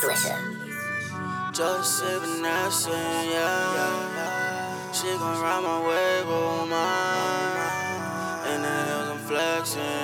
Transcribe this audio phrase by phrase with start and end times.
[0.00, 0.36] Swisha.
[1.52, 2.92] Joseph Nelson,
[3.30, 4.92] yeah.
[4.92, 8.54] She gon' ride my wave on mine.
[8.54, 10.03] In the hills, I'm flexing,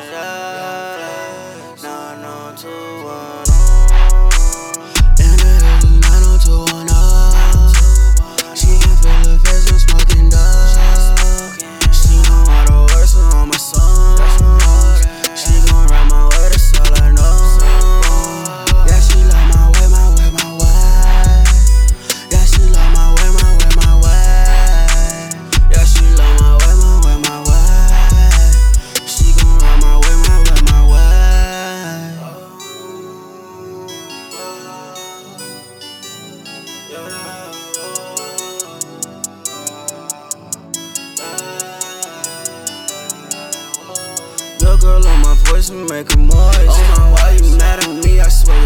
[44.80, 46.58] girl on my voice and make her moist.
[46.68, 48.20] Oh my, why you mad at me?
[48.20, 48.59] I swear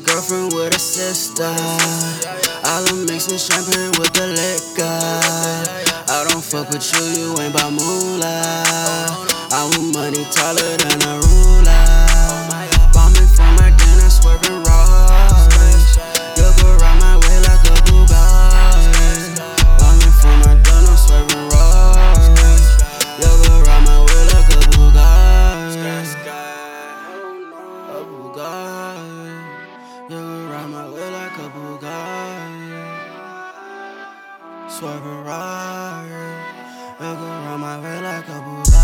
[0.00, 1.44] girlfriend with a sister.
[1.44, 4.84] I love mixing champagne with the liquor.
[6.10, 9.08] I don't fuck with you, you ain't by moolah.
[9.50, 12.07] I want money taller than a ruler.
[34.70, 36.04] Swerving right.
[36.98, 38.77] Go ride my way like a Bugatti.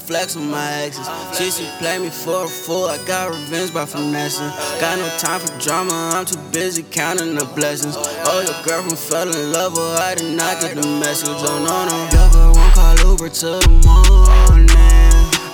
[0.00, 1.06] Flex on my exes.
[1.36, 2.86] She to play me for a fool.
[2.86, 4.48] I got revenge by finessing.
[4.80, 6.12] Got no time for drama.
[6.14, 7.96] I'm too busy counting the blessings.
[7.96, 11.28] Oh, your girlfriend fell in love, but I did not get the message.
[11.28, 11.96] Oh no no.
[12.10, 14.78] Girl won't call Uber till the morning.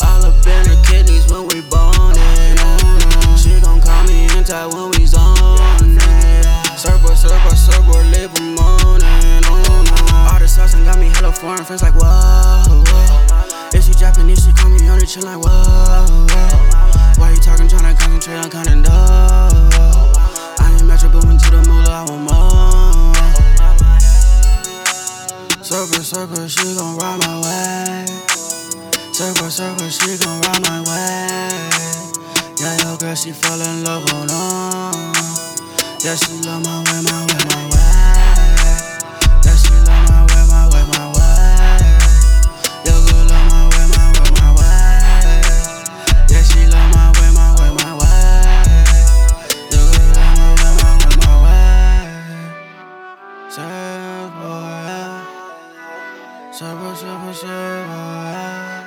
[0.06, 2.56] All up in her kidneys when we boning.
[2.62, 5.98] Oh, she gon' call me tight when we zoning.
[6.76, 9.42] Surfboard, surfboard, leave 'em moaning.
[9.46, 10.30] Oh.
[10.30, 12.05] All the sauce and got me hella foreign friends like whoa.
[15.16, 16.26] Chill like whoa.
[17.16, 18.92] Why you talking, tryna concentrate on counting dough?
[18.92, 23.14] I ain't Metro Boomin to the moolah, I want more.
[25.64, 28.04] Surfer, surfer, she gon' ride my way.
[29.12, 31.48] Surfer, surfer, she gon' ride my way.
[32.60, 35.14] Yeah, yo, girl, she fell in love, hold on.
[36.04, 37.75] Yeah, she love my way, my way, my way.
[53.56, 55.24] Surf boy, yeah.
[56.52, 58.84] Surf boy, surf surf boy, yeah.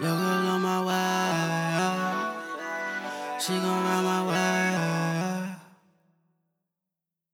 [0.00, 2.18] Yo, girl, on my way.
[3.38, 4.53] She gon' ride my way.